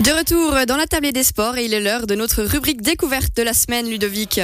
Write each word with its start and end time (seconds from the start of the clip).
De 0.00 0.12
retour 0.12 0.54
dans 0.66 0.78
la 0.78 0.86
table 0.86 1.12
des 1.12 1.22
sports 1.22 1.58
et 1.58 1.66
il 1.66 1.74
est 1.74 1.80
l'heure 1.80 2.06
de 2.06 2.14
notre 2.14 2.42
rubrique 2.42 2.80
découverte 2.80 3.36
de 3.36 3.42
la 3.42 3.52
semaine, 3.52 3.86
Ludovic. 3.86 4.40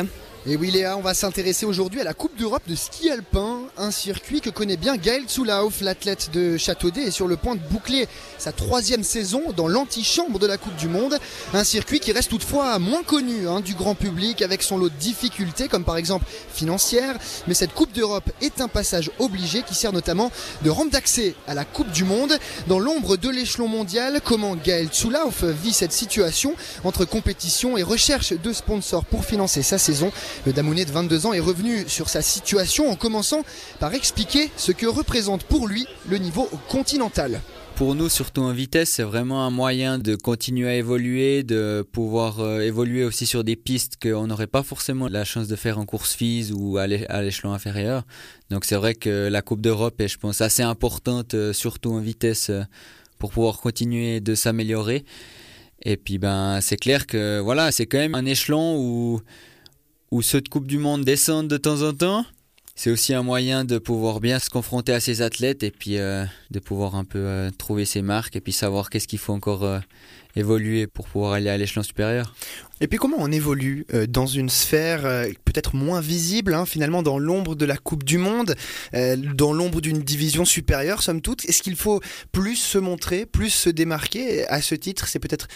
Et 0.47 0.55
oui 0.55 0.71
Léa, 0.71 0.99
on 0.99 1.00
va 1.00 1.15
s'intéresser 1.15 1.65
aujourd'hui 1.65 1.99
à 2.02 2.05
la 2.05 2.13
Coupe 2.13 2.36
d'Europe 2.39 2.65
de 2.68 2.75
ski 2.75 3.10
alpin, 3.10 3.56
un 3.78 3.91
circuit 3.91 4.41
que 4.41 4.50
connaît 4.50 4.76
bien 4.76 4.96
Gaël 4.96 5.25
Tsulauf, 5.25 5.80
l'athlète 5.80 6.30
de 6.33 6.57
Châteaudet, 6.57 7.02
est 7.02 7.10
sur 7.10 7.26
le 7.26 7.36
point 7.36 7.55
de 7.55 7.60
boucler 7.71 8.09
sa 8.39 8.52
troisième 8.52 9.02
saison 9.02 9.43
dans 9.57 9.69
l'antichambre 9.69 10.39
de 10.39 10.46
la 10.46 10.57
Coupe 10.57 10.77
du 10.77 10.89
Monde. 10.89 11.19
Un 11.52 11.64
circuit 11.64 12.01
qui 12.01 12.12
reste 12.12 12.30
toutefois 12.30 12.79
moins 12.79 13.02
connu 13.02 13.48
hein, 13.48 13.61
du 13.61 13.75
grand 13.75 13.95
public 13.95 14.43
avec 14.43 14.62
son 14.62 14.79
lot 14.79 14.89
de 14.89 14.95
difficultés 14.95 15.69
comme 15.69 15.84
par 15.84 15.97
exemple 15.97 16.25
financières. 16.52 17.16
Mais 17.47 17.55
cette 17.55 17.75
Coupe 17.75 17.93
d'Europe 17.93 18.30
est 18.41 18.61
un 18.61 18.69
passage 18.69 19.11
obligé 19.19 19.62
qui 19.62 19.75
sert 19.75 19.93
notamment 19.93 20.30
de 20.62 20.70
rampe 20.70 20.91
d'accès 20.91 21.34
à 21.47 21.55
la 21.55 21.65
Coupe 21.65 21.91
du 21.91 22.05
Monde. 22.05 22.38
Dans 22.69 22.79
l'ombre 22.79 23.16
de 23.16 23.29
l'échelon 23.29 23.69
mondial, 23.69 24.20
comment 24.24 24.56
Gaël 24.56 24.88
Tsulauf 24.88 25.45
vit 25.45 25.73
cette 25.73 25.93
situation 25.93 26.55
entre 26.84 27.05
compétition 27.05 27.77
et 27.77 27.83
recherche 27.83 28.33
de 28.33 28.52
sponsors 28.52 29.05
pour 29.05 29.24
financer 29.24 29.62
sa 29.62 29.79
saison? 29.79 30.11
Le 30.47 30.52
Damounet 30.52 30.84
de 30.84 30.93
22 30.93 31.27
ans 31.27 31.33
est 31.33 31.41
revenu 31.41 31.84
sur 31.88 32.09
sa 32.09 32.23
situation 32.23 32.91
en 32.91 32.97
commençant 32.97 33.45
par 33.79 33.95
expliquer 33.95 34.51
ce 34.56 34.73
que 34.73 34.87
représente 34.87 35.45
pour 35.45 35.69
lui 35.69 35.87
le 36.09 36.19
niveau 36.19 36.48
continental. 36.69 37.41
Pour 37.77 37.95
nous, 37.95 38.09
surtout 38.09 38.41
en 38.41 38.52
vitesse, 38.52 38.89
c'est 38.89 39.02
vraiment 39.02 39.45
un 39.45 39.51
moyen 39.51 39.98
de 39.98 40.16
continuer 40.16 40.66
à 40.66 40.77
évoluer, 40.77 41.42
de 41.42 41.87
pouvoir 41.92 42.41
euh, 42.41 42.61
évoluer 42.61 43.05
aussi 43.05 43.27
sur 43.27 43.45
des 43.45 43.55
pistes 43.55 43.98
qu'on 44.02 44.27
n'aurait 44.29 44.47
pas 44.47 44.62
forcément 44.62 45.09
la 45.09 45.25
chance 45.25 45.47
de 45.47 45.56
faire 45.56 45.79
en 45.79 45.84
course 45.84 46.15
FIS 46.15 46.52
ou 46.55 46.79
à 46.79 46.87
l'échelon 46.87 47.52
inférieur. 47.52 48.05
Donc 48.48 48.65
c'est 48.65 48.77
vrai 48.77 48.95
que 48.95 49.29
la 49.29 49.42
Coupe 49.42 49.61
d'Europe 49.61 50.01
est, 50.01 50.09
je 50.09 50.17
pense, 50.17 50.41
assez 50.41 50.62
importante, 50.62 51.34
euh, 51.34 51.53
surtout 51.53 51.92
en 51.92 52.01
vitesse, 52.01 52.48
euh, 52.48 52.62
pour 53.19 53.30
pouvoir 53.30 53.59
continuer 53.59 54.20
de 54.20 54.34
s'améliorer. 54.34 55.05
Et 55.83 55.98
puis 55.98 56.17
ben, 56.17 56.62
c'est 56.62 56.78
clair 56.78 57.06
que 57.06 57.41
voilà, 57.41 57.72
c'est 57.72 57.84
quand 57.84 57.98
même 57.98 58.14
un 58.14 58.25
échelon 58.25 58.78
où 58.78 59.20
où 60.11 60.22
ceux 60.22 60.41
de 60.41 60.48
Coupe 60.48 60.67
du 60.67 60.78
Monde 60.78 61.05
descendent 61.05 61.48
de 61.48 61.59
temps 61.59 61.83
en 61.83 61.92
temps. 61.92 62.25
C'est 62.78 62.91
aussi 62.91 63.14
un 63.14 63.22
moyen 63.22 63.64
de 63.64 63.78
pouvoir 63.78 64.20
bien 64.20 64.38
se 64.38 64.50
confronter 64.50 64.92
à 64.92 65.00
ces 65.00 65.22
athlètes 65.22 65.62
et 65.62 65.70
puis 65.70 65.96
euh, 65.96 66.27
de 66.50 66.58
pouvoir 66.58 66.94
un 66.94 67.05
peu 67.05 67.19
euh, 67.19 67.50
trouver 67.50 67.86
ses 67.86 68.02
marques 68.02 68.36
et 68.36 68.42
puis 68.42 68.52
savoir 68.52 68.91
qu'est-ce 68.91 69.08
qu'il 69.08 69.19
faut 69.19 69.32
encore 69.32 69.64
euh, 69.64 69.78
évoluer 70.36 70.86
pour 70.86 71.06
pouvoir 71.06 71.32
aller 71.32 71.48
à 71.48 71.56
l'échelon 71.56 71.82
supérieur. 71.82 72.34
Et 72.82 72.86
puis 72.86 72.98
comment 72.98 73.16
on 73.19 73.32
évolue 73.32 73.86
dans 74.10 74.27
une 74.27 74.50
sphère 74.50 75.00
peut-être 75.47 75.74
moins 75.74 76.02
visible, 76.02 76.52
hein, 76.52 76.66
finalement 76.66 77.02
dans 77.02 77.19
l'ombre 77.19 77.54
de 77.54 77.64
la 77.64 77.78
Coupe 77.78 78.04
du 78.04 78.19
Monde, 78.19 78.54
dans 78.92 79.54
l'ombre 79.54 79.80
d'une 79.80 80.02
division 80.02 80.44
supérieure, 80.44 81.02
somme 81.02 81.22
toute? 81.22 81.47
Est-ce 81.47 81.62
qu'il 81.62 81.77
faut 81.77 82.02
plus 82.32 82.56
se 82.56 82.77
montrer, 82.77 83.24
plus 83.24 83.48
se 83.48 83.70
démarquer? 83.70 84.47
À 84.48 84.60
ce 84.60 84.74
titre, 84.74 85.08
c'est 85.08 85.20
peut-être 85.20 85.48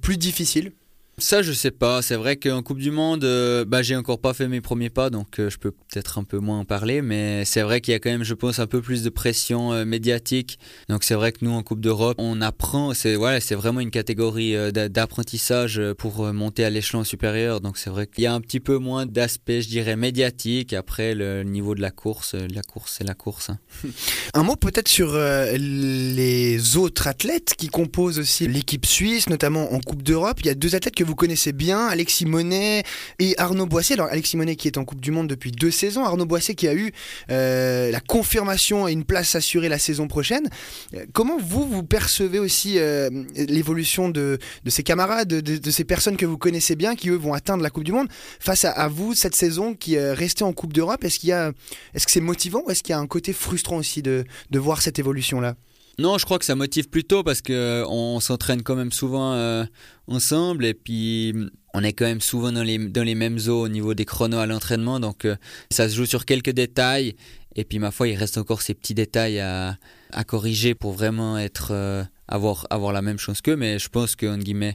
plus 0.00 0.18
difficile 0.18 0.70
ça, 1.18 1.42
je 1.42 1.52
sais 1.52 1.70
pas. 1.70 2.02
C'est 2.02 2.14
vrai 2.14 2.36
qu'en 2.36 2.62
Coupe 2.62 2.78
du 2.78 2.90
Monde, 2.90 3.24
euh, 3.24 3.64
bah, 3.64 3.82
j'ai 3.82 3.96
encore 3.96 4.20
pas 4.20 4.34
fait 4.34 4.48
mes 4.48 4.60
premiers 4.60 4.90
pas, 4.90 5.10
donc 5.10 5.38
euh, 5.38 5.50
je 5.50 5.58
peux 5.58 5.72
peut-être 5.72 6.18
un 6.18 6.24
peu 6.24 6.38
moins 6.38 6.60
en 6.60 6.64
parler. 6.64 7.02
Mais 7.02 7.44
c'est 7.44 7.62
vrai 7.62 7.80
qu'il 7.80 7.92
y 7.92 7.94
a 7.94 7.98
quand 7.98 8.10
même, 8.10 8.24
je 8.24 8.34
pense, 8.34 8.58
un 8.58 8.66
peu 8.66 8.80
plus 8.80 9.02
de 9.02 9.10
pression 9.10 9.72
euh, 9.72 9.84
médiatique. 9.84 10.58
Donc 10.88 11.04
c'est 11.04 11.14
vrai 11.14 11.32
que 11.32 11.38
nous, 11.42 11.50
en 11.50 11.62
Coupe 11.62 11.80
d'Europe, 11.80 12.16
on 12.18 12.40
apprend. 12.40 12.94
C'est 12.94 13.16
ouais, 13.16 13.40
c'est 13.40 13.54
vraiment 13.54 13.80
une 13.80 13.90
catégorie 13.90 14.54
d'apprentissage 14.72 15.80
pour 15.98 16.32
monter 16.32 16.64
à 16.64 16.70
l'échelon 16.70 17.04
supérieur. 17.04 17.60
Donc 17.60 17.78
c'est 17.78 17.90
vrai 17.90 18.06
qu'il 18.06 18.24
y 18.24 18.26
a 18.26 18.32
un 18.32 18.40
petit 18.40 18.60
peu 18.60 18.78
moins 18.78 19.06
d'aspect, 19.06 19.62
je 19.62 19.68
dirais, 19.68 19.96
médiatique. 19.96 20.72
Après, 20.72 21.14
le 21.14 21.42
niveau 21.42 21.74
de 21.74 21.80
la 21.80 21.90
course, 21.90 22.34
la 22.34 22.62
course, 22.62 22.96
c'est 22.98 23.06
la 23.06 23.14
course. 23.14 23.50
Hein. 23.50 23.58
un 24.34 24.42
mot 24.42 24.56
peut-être 24.56 24.88
sur 24.88 25.14
les 25.14 26.76
autres 26.76 27.06
athlètes 27.06 27.54
qui 27.56 27.68
composent 27.68 28.18
aussi 28.18 28.46
l'équipe 28.46 28.86
suisse, 28.86 29.28
notamment 29.28 29.72
en 29.72 29.80
Coupe 29.80 30.02
d'Europe. 30.02 30.38
Il 30.40 30.46
y 30.46 30.50
a 30.50 30.54
deux 30.54 30.74
athlètes 30.74 30.94
que 30.94 31.04
vous 31.08 31.14
connaissez 31.14 31.52
bien, 31.52 31.86
Alexis 31.86 32.26
Monet 32.26 32.82
et 33.18 33.34
Arnaud 33.38 33.64
Boissé. 33.64 33.94
Alors 33.94 34.08
Alexis 34.10 34.36
Monet 34.36 34.56
qui 34.56 34.68
est 34.68 34.76
en 34.76 34.84
Coupe 34.84 35.00
du 35.00 35.10
Monde 35.10 35.26
depuis 35.26 35.52
deux 35.52 35.70
saisons, 35.70 36.04
Arnaud 36.04 36.26
Boissé 36.26 36.54
qui 36.54 36.68
a 36.68 36.74
eu 36.74 36.92
euh, 37.30 37.90
la 37.90 38.00
confirmation 38.00 38.86
et 38.86 38.92
une 38.92 39.04
place 39.04 39.34
assurée 39.34 39.70
la 39.70 39.78
saison 39.78 40.06
prochaine. 40.06 40.50
Euh, 40.94 41.06
comment 41.14 41.38
vous, 41.38 41.66
vous 41.66 41.82
percevez 41.82 42.38
aussi 42.38 42.78
euh, 42.78 43.08
l'évolution 43.34 44.10
de, 44.10 44.38
ces 44.66 44.82
camarades, 44.82 45.28
de, 45.28 45.70
ces 45.70 45.84
personnes 45.84 46.18
que 46.18 46.26
vous 46.26 46.36
connaissez 46.36 46.76
bien, 46.76 46.94
qui 46.94 47.08
eux 47.08 47.16
vont 47.16 47.32
atteindre 47.32 47.62
la 47.62 47.70
Coupe 47.70 47.84
du 47.84 47.92
Monde, 47.92 48.08
face 48.38 48.66
à, 48.66 48.88
vous 48.88 49.14
cette 49.14 49.34
saison 49.34 49.74
qui 49.74 49.94
est 49.94 50.12
restée 50.12 50.44
en 50.44 50.52
Coupe 50.52 50.74
d'Europe? 50.74 51.04
Est-ce 51.04 51.18
qu'il 51.18 51.30
est-ce 51.30 52.04
que 52.04 52.12
c'est 52.12 52.20
motivant 52.20 52.62
ou 52.66 52.70
est-ce 52.70 52.82
qu'il 52.82 52.92
y 52.92 52.96
a 52.96 52.98
un 52.98 53.06
côté 53.06 53.32
frustrant 53.32 53.76
aussi 53.76 54.02
de, 54.02 54.24
de 54.50 54.58
voir 54.58 54.82
cette 54.82 54.98
évolution-là? 54.98 55.56
Non, 55.98 56.16
je 56.16 56.24
crois 56.24 56.38
que 56.38 56.44
ça 56.44 56.54
motive 56.54 56.88
plutôt 56.88 57.24
parce 57.24 57.42
que 57.42 57.52
euh, 57.52 57.86
on 57.88 58.20
s'entraîne 58.20 58.62
quand 58.62 58.76
même 58.76 58.92
souvent 58.92 59.32
euh, 59.32 59.64
ensemble 60.06 60.64
et 60.64 60.74
puis 60.74 61.34
on 61.74 61.82
est 61.82 61.92
quand 61.92 62.04
même 62.04 62.20
souvent 62.20 62.52
dans 62.52 62.62
les, 62.62 62.78
dans 62.78 63.02
les 63.02 63.16
mêmes 63.16 63.38
eaux 63.48 63.62
au 63.62 63.68
niveau 63.68 63.94
des 63.94 64.04
chronos 64.04 64.38
à 64.38 64.46
l'entraînement, 64.46 65.00
donc 65.00 65.24
euh, 65.24 65.34
ça 65.70 65.88
se 65.88 65.96
joue 65.96 66.06
sur 66.06 66.24
quelques 66.24 66.50
détails 66.50 67.16
et 67.56 67.64
puis 67.64 67.80
ma 67.80 67.90
foi, 67.90 68.06
il 68.06 68.14
reste 68.14 68.38
encore 68.38 68.62
ces 68.62 68.74
petits 68.74 68.94
détails 68.94 69.40
à, 69.40 69.76
à 70.12 70.22
corriger 70.22 70.76
pour 70.76 70.92
vraiment 70.92 71.36
être 71.36 72.06
avoir 72.28 72.68
avoir 72.70 72.92
la 72.92 73.02
même 73.02 73.18
chose 73.18 73.40
qu'eux, 73.40 73.56
mais 73.56 73.80
je 73.80 73.88
pense 73.88 74.14
que 74.14 74.36
guillemets 74.36 74.74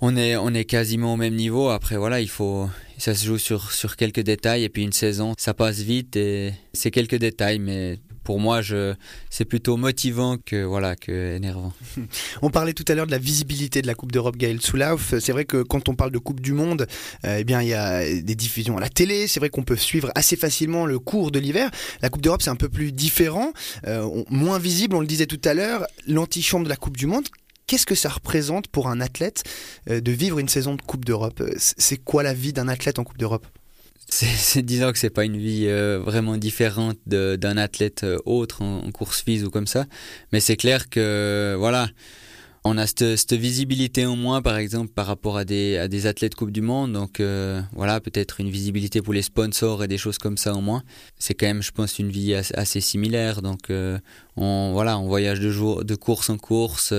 on 0.00 0.16
est 0.16 0.36
on 0.36 0.52
est 0.52 0.64
quasiment 0.64 1.14
au 1.14 1.16
même 1.16 1.34
niveau. 1.34 1.68
Après 1.68 1.96
voilà, 1.96 2.20
il 2.20 2.28
faut 2.28 2.68
ça 2.98 3.14
se 3.14 3.24
joue 3.24 3.38
sur 3.38 3.70
sur 3.70 3.94
quelques 3.96 4.20
détails 4.20 4.64
et 4.64 4.68
puis 4.68 4.82
une 4.82 4.92
saison, 4.92 5.34
ça 5.38 5.54
passe 5.54 5.78
vite 5.78 6.16
et 6.16 6.52
c'est 6.72 6.90
quelques 6.90 7.16
détails, 7.16 7.60
mais 7.60 8.00
pour 8.26 8.40
moi, 8.40 8.60
c'est 9.30 9.44
plutôt 9.44 9.76
motivant 9.76 10.36
que 10.36 11.36
énervant. 11.36 11.72
On 12.42 12.50
parlait 12.50 12.72
tout 12.72 12.84
à 12.88 12.94
l'heure 12.94 13.06
de 13.06 13.12
la 13.12 13.18
visibilité 13.18 13.82
de 13.82 13.86
la 13.86 13.94
Coupe 13.94 14.10
d'Europe 14.10 14.36
Gaël 14.36 14.60
Soulauf. 14.60 15.14
C'est 15.20 15.30
vrai 15.30 15.44
que 15.44 15.62
quand 15.62 15.88
on 15.88 15.94
parle 15.94 16.10
de 16.10 16.18
Coupe 16.18 16.40
du 16.40 16.52
Monde, 16.52 16.88
euh, 17.24 17.36
eh 17.38 17.44
bien 17.44 17.62
il 17.62 17.68
y 17.68 17.74
a 17.74 18.02
des 18.02 18.34
diffusions 18.34 18.78
à 18.78 18.80
la 18.80 18.88
télé. 18.88 19.28
C'est 19.28 19.38
vrai 19.38 19.48
qu'on 19.48 19.62
peut 19.62 19.76
suivre 19.76 20.10
assez 20.16 20.34
facilement 20.34 20.86
le 20.86 20.98
cours 20.98 21.30
de 21.30 21.38
l'hiver. 21.38 21.70
La 22.02 22.08
Coupe 22.08 22.20
d'Europe 22.20 22.42
c'est 22.42 22.50
un 22.50 22.56
peu 22.56 22.68
plus 22.68 22.90
différent, 22.90 23.52
euh, 23.86 24.24
moins 24.28 24.58
visible. 24.58 24.96
On 24.96 25.00
le 25.00 25.06
disait 25.06 25.26
tout 25.26 25.40
à 25.44 25.54
l'heure, 25.54 25.86
l'antichambre 26.08 26.64
de 26.64 26.68
la 26.68 26.76
Coupe 26.76 26.96
du 26.96 27.06
Monde. 27.06 27.28
Qu'est-ce 27.68 27.86
que 27.86 27.94
ça 27.94 28.08
représente 28.08 28.66
pour 28.66 28.88
un 28.88 29.00
athlète 29.00 29.44
euh, 29.88 30.00
de 30.00 30.10
vivre 30.10 30.40
une 30.40 30.48
saison 30.48 30.74
de 30.74 30.82
Coupe 30.82 31.04
d'Europe? 31.04 31.44
C'est 31.58 31.98
quoi 31.98 32.24
la 32.24 32.34
vie 32.34 32.52
d'un 32.52 32.66
athlète 32.66 32.98
en 32.98 33.04
Coupe 33.04 33.18
d'Europe? 33.18 33.46
C'est 34.08 34.62
disons 34.62 34.92
que 34.92 34.98
c'est 34.98 35.10
pas 35.10 35.24
une 35.24 35.36
vie 35.36 35.66
euh, 35.66 35.98
vraiment 35.98 36.36
différente 36.36 36.98
d'un 37.06 37.56
athlète 37.56 38.04
euh, 38.04 38.18
autre 38.24 38.62
en, 38.62 38.90
course 38.92 39.22
fise 39.22 39.44
ou 39.44 39.50
comme 39.50 39.66
ça, 39.66 39.86
mais 40.32 40.40
c'est 40.40 40.56
clair 40.56 40.88
que 40.88 41.56
voilà, 41.58 41.88
on 42.64 42.78
a 42.78 42.86
cette, 42.86 43.32
visibilité 43.32 44.06
en 44.06 44.16
moins 44.16 44.42
par 44.42 44.56
exemple 44.56 44.92
par 44.92 45.06
rapport 45.06 45.36
à 45.36 45.44
des, 45.44 45.76
à 45.76 45.88
des 45.88 46.06
athlètes 46.06 46.36
Coupe 46.36 46.52
du 46.52 46.62
Monde, 46.62 46.92
donc 46.92 47.20
euh, 47.20 47.60
voilà 47.72 48.00
peut-être 48.00 48.40
une 48.40 48.48
visibilité 48.48 49.02
pour 49.02 49.12
les 49.12 49.22
sponsors 49.22 49.82
et 49.82 49.88
des 49.88 49.98
choses 49.98 50.18
comme 50.18 50.36
ça 50.36 50.54
au 50.54 50.60
moins. 50.60 50.82
C'est 51.18 51.34
quand 51.34 51.46
même 51.46 51.62
je 51.62 51.72
pense 51.72 51.98
une 51.98 52.10
vie 52.10 52.34
assez, 52.34 52.80
similaire, 52.80 53.42
donc 53.42 53.70
on 54.36 54.72
voilà 54.72 54.98
on 54.98 55.08
voyage 55.08 55.40
de 55.40 55.50
jour 55.50 55.84
de 55.84 55.94
course 55.96 56.30
en 56.30 56.38
course 56.38 56.94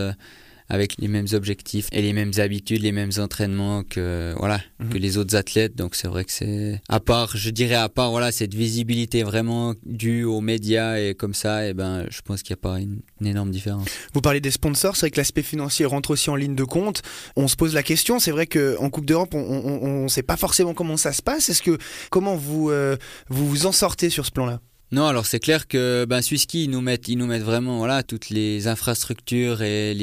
avec 0.69 0.95
les 0.99 1.07
mêmes 1.07 1.27
objectifs 1.33 1.87
et 1.91 2.01
les 2.01 2.13
mêmes 2.13 2.33
habitudes, 2.37 2.81
les 2.81 2.91
mêmes 2.91 3.11
entraînements 3.17 3.83
que 3.83 4.33
voilà 4.37 4.61
mhm. 4.79 4.89
que 4.89 4.97
les 4.97 5.17
autres 5.17 5.35
athlètes. 5.35 5.75
Donc 5.75 5.95
c'est 5.95 6.07
vrai 6.07 6.25
que 6.25 6.31
c'est 6.31 6.81
à 6.89 6.99
part, 6.99 7.35
je 7.37 7.49
dirais 7.49 7.75
à 7.75 7.89
part 7.89 8.11
voilà 8.11 8.31
cette 8.31 8.53
visibilité 8.53 9.23
vraiment 9.23 9.73
due 9.85 10.23
aux 10.23 10.41
médias 10.41 10.99
et 10.99 11.15
comme 11.15 11.33
ça, 11.33 11.65
et 11.65 11.69
eh 11.69 11.73
ben 11.73 12.05
je 12.09 12.21
pense 12.21 12.43
qu'il 12.43 12.53
n'y 12.53 12.59
a 12.59 12.61
pas 12.61 12.79
une, 12.79 13.01
énorme 13.25 13.51
différence. 13.51 13.87
Vous 14.13 14.21
parlez 14.21 14.41
des 14.41 14.51
sponsors, 14.51 14.95
c'est 14.95 15.07
vrai 15.07 15.11
que 15.11 15.17
l'aspect 15.17 15.43
financier 15.43 15.85
rentre 15.85 16.11
aussi 16.11 16.29
en 16.29 16.35
ligne 16.35 16.55
de 16.55 16.63
compte. 16.63 17.01
On 17.35 17.47
se 17.47 17.55
pose 17.55 17.73
la 17.73 17.83
question, 17.83 18.19
c'est 18.19 18.31
vrai 18.31 18.47
que 18.47 18.77
en 18.79 18.89
Coupe 18.89 19.05
d'Europe, 19.05 19.33
on 19.33 20.03
ne 20.03 20.07
sait 20.07 20.23
pas 20.23 20.37
forcément 20.37 20.73
comment 20.73 20.97
ça 20.97 21.13
se 21.13 21.21
passe. 21.21 21.49
Est-ce 21.49 21.61
que 21.61 21.77
comment 22.09 22.35
vous 22.35 22.69
euh, 22.69 22.97
vous 23.29 23.47
vous 23.47 23.65
en 23.65 23.71
sortez 23.71 24.09
sur 24.09 24.25
ce 24.25 24.31
plan-là? 24.31 24.61
Non, 24.91 25.05
alors 25.05 25.25
c'est 25.25 25.39
clair 25.39 25.67
que 25.67 26.05
ben 26.07 26.21
ils 26.21 26.69
nous 26.69 26.81
mettent 26.81 27.07
ils 27.09 27.17
nous 27.17 27.25
mettent 27.25 27.43
vraiment 27.43 27.77
voilà 27.77 28.03
toutes 28.03 28.29
les 28.29 28.67
infrastructures 28.67 29.61
et 29.61 29.93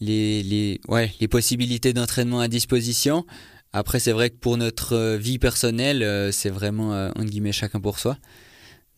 les 0.00 1.28
possibilités 1.30 1.92
d'entraînement 1.92 2.40
à 2.40 2.48
disposition. 2.48 3.24
Après, 3.76 4.00
c'est 4.00 4.12
vrai 4.12 4.30
que 4.30 4.36
pour 4.36 4.56
notre 4.56 4.94
euh, 4.94 5.16
vie 5.18 5.38
personnelle, 5.38 6.02
euh, 6.02 6.32
c'est 6.32 6.48
vraiment, 6.48 6.94
euh, 6.94 7.10
entre 7.10 7.26
guillemets, 7.26 7.52
chacun 7.52 7.78
pour 7.78 7.98
soi. 7.98 8.16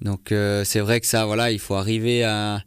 Donc, 0.01 0.29
c'est 0.29 0.79
vrai 0.79 1.01
que 1.01 1.07
ça, 1.09 1.27
voilà, 1.27 1.51
il 1.51 1.59
faut 1.59 1.75
arriver 1.75 2.23
à, 2.23 2.63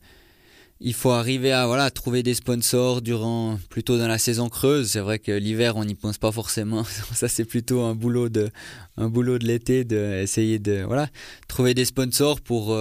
il 0.82 0.94
faut 0.94 1.12
arriver 1.12 1.52
à, 1.52 1.68
voilà, 1.68 1.92
trouver 1.92 2.24
des 2.24 2.34
sponsors 2.34 3.02
durant, 3.02 3.60
plutôt 3.70 3.98
dans 3.98 4.08
la 4.08 4.18
saison 4.18 4.50
creuse. 4.50 4.92
C'est 4.92 5.00
vrai 5.00 5.20
que 5.20 5.32
l'hiver, 5.32 5.78
on 5.78 5.86
n'y 5.86 5.96
pense 5.96 6.18
pas 6.18 6.32
forcément. 6.32 6.84
ça, 7.14 7.28
c'est 7.28 7.46
plutôt 7.46 7.82
un 7.82 7.96
boulot 7.96 8.30
de, 8.30 8.50
un 8.98 9.08
boulot 9.08 9.38
de 9.38 9.46
l'été, 9.46 9.84
d'essayer 9.84 10.60
de, 10.60 10.84
voilà, 10.86 11.08
trouver 11.48 11.74
des 11.74 11.86
sponsors 11.86 12.42
pour, 12.42 12.78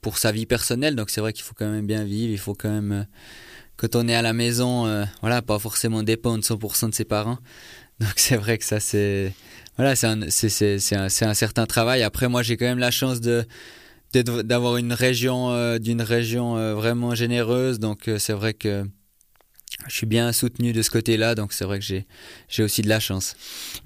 pour 0.00 0.18
sa 0.18 0.32
vie 0.32 0.46
personnelle. 0.46 0.96
Donc, 0.96 1.10
c'est 1.10 1.20
vrai 1.20 1.32
qu'il 1.32 1.44
faut 1.44 1.54
quand 1.54 1.70
même 1.70 1.86
bien 1.86 2.04
vivre, 2.04 2.32
il 2.32 2.38
faut 2.38 2.54
quand 2.54 2.70
même, 2.70 3.06
quand 3.76 3.96
on 3.96 4.06
est 4.06 4.14
à 4.14 4.22
la 4.22 4.32
maison, 4.32 4.86
euh, 4.86 5.04
voilà, 5.20 5.42
pas 5.42 5.58
forcément 5.58 6.02
dépendre 6.02 6.44
100% 6.44 6.90
de 6.90 6.94
ses 6.94 7.04
parents. 7.04 7.38
Donc 8.00 8.12
c'est 8.16 8.36
vrai 8.36 8.58
que 8.58 8.64
ça 8.64 8.80
c'est 8.80 9.32
voilà, 9.76 9.94
c'est 9.96 10.78
c'est, 10.78 10.96
un, 10.96 11.08
certain 11.34 11.66
travail. 11.66 12.02
Après 12.02 12.28
moi 12.28 12.42
j'ai 12.42 12.56
quand 12.56 12.66
même 12.66 12.78
la 12.78 12.90
chance 12.90 13.20
de 13.20 13.44
d'avoir 14.14 14.76
une 14.76 14.92
région 14.92 15.50
euh, 15.50 15.78
d'une 15.78 16.02
région 16.02 16.56
euh, 16.56 16.74
vraiment 16.74 17.14
généreuse. 17.14 17.78
Donc 17.78 18.10
c'est 18.18 18.32
vrai 18.32 18.54
que 18.54 18.84
je 19.88 19.96
suis 19.96 20.06
bien 20.06 20.32
soutenu 20.32 20.72
de 20.72 20.82
ce 20.82 20.90
côté-là, 20.90 21.34
donc 21.34 21.52
c'est 21.52 21.64
vrai 21.64 21.78
que 21.78 21.84
j'ai, 21.84 22.04
aussi 22.62 22.82
de 22.82 22.88
la 22.88 23.00
chance. 23.00 23.34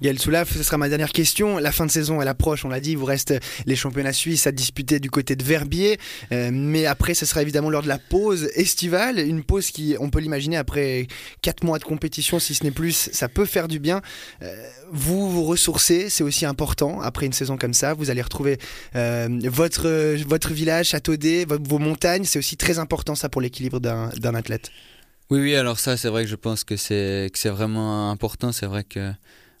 Gaël 0.01 0.19
Soulaf, 0.19 0.55
ce 0.55 0.63
sera 0.63 0.77
ma 0.77 0.89
dernière 0.89 1.11
question. 1.11 1.57
La 1.57 1.71
fin 1.71 1.85
de 1.85 1.91
saison, 1.91 2.21
elle 2.21 2.27
approche, 2.27 2.65
on 2.65 2.69
l'a 2.69 2.79
dit, 2.79 2.91
il 2.91 2.97
vous 2.97 3.05
reste 3.05 3.33
les 3.65 3.75
championnats 3.75 4.13
suisses 4.13 4.47
à 4.47 4.51
disputer 4.51 4.99
du 4.99 5.09
côté 5.09 5.35
de 5.35 5.43
Verbier, 5.43 5.97
euh, 6.31 6.49
mais 6.51 6.85
après, 6.85 7.13
ce 7.13 7.25
sera 7.25 7.41
évidemment 7.41 7.69
lors 7.69 7.83
de 7.83 7.87
la 7.87 7.97
pause 7.97 8.49
estivale, 8.55 9.19
une 9.19 9.43
pause 9.43 9.71
qui, 9.71 9.95
on 9.99 10.09
peut 10.09 10.19
l'imaginer, 10.19 10.57
après 10.57 11.07
4 11.41 11.63
mois 11.63 11.79
de 11.79 11.83
compétition, 11.83 12.39
si 12.39 12.53
ce 12.53 12.63
n'est 12.63 12.71
plus, 12.71 13.09
ça 13.11 13.29
peut 13.29 13.45
faire 13.45 13.67
du 13.67 13.79
bien. 13.79 14.01
Euh, 14.41 14.55
vous 14.91 15.29
vous 15.29 15.43
ressourcez, 15.43 16.09
c'est 16.09 16.23
aussi 16.23 16.45
important, 16.45 17.01
après 17.01 17.25
une 17.25 17.33
saison 17.33 17.57
comme 17.57 17.73
ça, 17.73 17.93
vous 17.93 18.09
allez 18.09 18.21
retrouver 18.21 18.57
euh, 18.95 19.27
votre, 19.45 20.15
votre 20.25 20.53
village, 20.53 20.89
Châteaudet, 20.89 21.45
vos 21.45 21.79
montagnes, 21.79 22.23
c'est 22.23 22.39
aussi 22.39 22.57
très 22.57 22.79
important 22.79 23.15
ça 23.15 23.29
pour 23.29 23.41
l'équilibre 23.41 23.79
d'un 23.79 24.35
athlète. 24.35 24.71
Oui, 25.29 25.39
oui, 25.41 25.55
alors 25.55 25.77
ça, 25.77 25.97
c'est 25.97 26.07
vrai 26.07 26.23
que 26.23 26.29
je 26.29 26.37
pense 26.37 26.63
que 26.63 26.77
c'est 26.77 27.29
vraiment 27.45 28.09
important. 28.11 28.53
C'est 28.53 28.65
vrai 28.65 28.85
que 28.85 29.11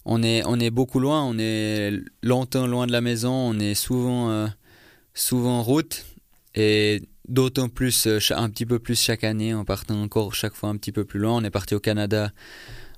on 0.05 0.23
est 0.23 0.41
on 0.45 0.57
est 0.59 0.69
beaucoup 0.69 0.99
loin, 1.01 1.23
on 1.25 1.37
est 1.37 1.91
longtemps 2.23 2.67
loin 2.67 2.87
de 2.87 2.93
la 2.93 3.01
maison, 3.01 3.33
on 3.33 3.59
est 3.59 3.73
souvent 3.75 4.29
euh, 4.31 4.47
souvent 5.13 5.59
en 5.59 5.63
route 5.63 6.05
et 6.55 7.03
d'autant 7.27 7.67
plus 7.67 8.07
euh, 8.07 8.19
un 8.31 8.49
petit 8.49 8.65
peu 8.65 8.79
plus 8.79 8.97
chaque 8.97 9.25
année 9.25 9.53
en 9.53 9.65
partant 9.65 10.01
encore 10.01 10.33
chaque 10.33 10.53
fois 10.55 10.69
un 10.69 10.77
petit 10.77 10.93
peu 10.93 11.03
plus 11.03 11.19
loin. 11.19 11.33
On 11.33 11.43
est 11.43 11.49
parti 11.51 11.75
au 11.75 11.81
Canada 11.81 12.31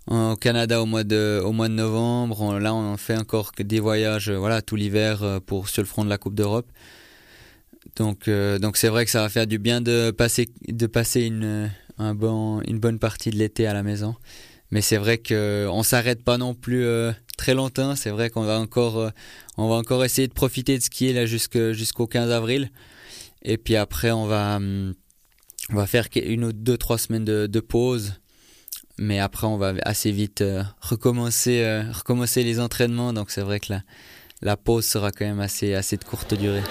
au 0.07 0.35
Canada 0.35 0.81
au 0.81 0.85
mois 0.85 1.03
de 1.03 1.41
au 1.43 1.51
mois 1.51 1.69
de 1.69 1.73
novembre. 1.73 2.59
là, 2.59 2.75
on 2.75 2.97
fait 2.97 3.17
encore 3.17 3.51
des 3.57 3.79
voyages, 3.79 4.29
voilà, 4.29 4.61
tout 4.61 4.75
l'hiver 4.75 5.23
euh, 5.23 5.39
pour 5.39 5.69
sur 5.69 5.81
le 5.81 5.87
front 5.87 6.05
de 6.05 6.09
la 6.09 6.19
Coupe 6.19 6.35
d'Europe. 6.35 6.71
Donc 7.95 8.29
donc 8.61 8.77
c'est 8.77 8.89
vrai 8.89 9.05
que 9.05 9.11
ça 9.11 9.21
va 9.21 9.29
faire 9.29 9.47
du 9.47 9.57
bien 9.57 9.81
de 9.81 10.11
passer 10.11 10.49
de 10.67 10.85
passer 10.85 11.21
une 11.21 11.71
une 11.99 12.79
bonne 12.79 12.99
partie 12.99 13.29
de 13.29 13.37
l'été 13.37 13.67
à 13.67 13.73
la 13.73 13.83
maison. 13.83 14.15
Mais 14.71 14.81
c'est 14.81 14.97
vrai 14.97 15.17
qu'on 15.17 15.83
s'arrête 15.83 16.23
pas 16.23 16.37
non 16.37 16.53
plus 16.53 16.85
euh, 16.85 17.11
très 17.37 17.53
longtemps. 17.53 17.95
C'est 17.95 18.11
vrai 18.11 18.29
qu'on 18.29 18.43
va 18.43 18.59
encore, 18.59 18.99
euh, 18.99 19.09
va 19.57 19.75
encore 19.75 20.05
essayer 20.05 20.27
de 20.27 20.33
profiter 20.33 20.77
de 20.77 20.83
skier 20.83 21.13
là 21.13 21.25
jusqu'au 21.25 22.07
15 22.07 22.31
avril. 22.31 22.71
Et 23.41 23.57
puis 23.57 23.75
après, 23.75 24.11
on 24.11 24.25
va, 24.25 24.57
hum, 24.57 24.93
on 25.71 25.75
va 25.75 25.87
faire 25.87 26.07
une 26.15 26.45
ou 26.45 26.53
deux, 26.53 26.77
trois 26.77 26.97
semaines 26.97 27.25
de, 27.25 27.47
de 27.47 27.59
pause. 27.59 28.13
Mais 28.97 29.19
après, 29.19 29.47
on 29.47 29.57
va 29.57 29.73
assez 29.83 30.11
vite 30.11 30.41
euh, 30.41 30.63
recommencer, 30.81 31.83
recommencer 31.91 32.43
les 32.43 32.59
entraînements. 32.59 33.13
Donc 33.13 33.31
c'est 33.31 33.41
vrai 33.41 33.59
que 33.59 33.73
la, 33.73 33.81
la 34.41 34.57
pause 34.57 34.85
sera 34.85 35.11
quand 35.11 35.25
même 35.25 35.39
assez, 35.39 35.73
assez 35.73 35.97
de 35.97 36.03
courte 36.03 36.33
durée. 36.33 36.63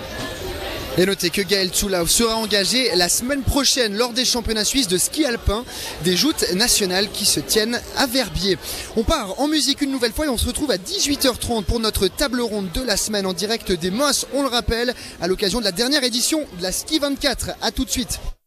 Et 0.99 1.06
notez 1.06 1.31
que 1.31 1.43
Gaël 1.43 1.69
Tsoulaou 1.69 2.09
sera 2.09 2.35
engagé 2.35 2.91
la 2.97 3.09
semaine 3.09 3.43
prochaine 3.43 3.97
lors 3.97 4.12
des 4.12 4.25
championnats 4.25 4.65
suisses 4.65 4.89
de 4.89 4.99
ski 4.99 5.25
alpin 5.25 5.65
des 6.03 6.17
joutes 6.17 6.53
nationales 6.55 7.09
qui 7.12 7.25
se 7.25 7.39
tiennent 7.39 7.81
à 7.97 8.09
Verbier. 8.09 8.59
On 8.97 9.05
part 9.05 9.41
en 9.41 9.47
musique 9.47 9.81
une 9.81 9.93
nouvelle 9.93 10.12
fois 10.12 10.27
et 10.27 10.29
on 10.29 10.37
se 10.37 10.47
retrouve 10.47 10.73
à 10.73 10.77
18h30 10.77 11.62
pour 11.62 11.79
notre 11.79 12.09
table 12.09 12.41
ronde 12.41 12.73
de 12.73 12.83
la 12.83 12.97
semaine 12.97 13.27
en 13.27 13.33
direct 13.33 13.71
des 13.71 13.93
Mosses, 13.93 14.27
on 14.35 14.43
le 14.43 14.49
rappelle, 14.49 14.93
à 15.21 15.29
l'occasion 15.29 15.61
de 15.61 15.65
la 15.65 15.73
dernière 15.73 16.03
édition 16.03 16.41
de 16.59 16.65
la 16.65 16.73
Ski 16.73 16.99
24. 16.99 17.50
A 17.62 17.71
tout 17.71 17.85
de 17.85 17.91
suite. 17.91 18.19